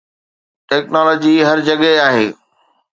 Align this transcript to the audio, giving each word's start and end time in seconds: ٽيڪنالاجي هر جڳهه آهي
ٽيڪنالاجي 0.69 1.33
هر 1.47 1.57
جڳهه 1.67 1.93
آهي 2.07 2.27